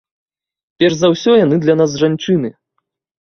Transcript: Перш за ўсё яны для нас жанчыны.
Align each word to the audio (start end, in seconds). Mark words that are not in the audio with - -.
Перш 0.83 0.95
за 1.01 1.11
ўсё 1.13 1.31
яны 1.45 1.59
для 1.65 1.75
нас 1.81 1.91
жанчыны. 2.05 2.49